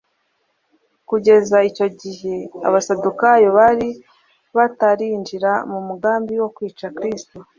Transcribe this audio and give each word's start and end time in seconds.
Kugeza 1.09 1.57
icyo 1.69 1.87
gihe 2.01 2.33
abasadukayo 2.67 3.47
bari 3.57 3.89
batarinjira 4.55 5.51
mu 5.71 5.79
mugambi 5.87 6.33
wo 6.41 6.49
kwica 6.55 6.87
Kristo. 6.97 7.35